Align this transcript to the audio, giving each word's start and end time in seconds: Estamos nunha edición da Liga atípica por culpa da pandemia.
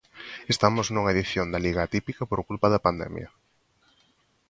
Estamos 0.53 0.85
nunha 0.89 1.13
edición 1.15 1.45
da 1.49 1.63
Liga 1.65 1.81
atípica 1.83 2.23
por 2.29 2.39
culpa 2.49 2.67
da 2.73 2.83
pandemia. 2.85 3.29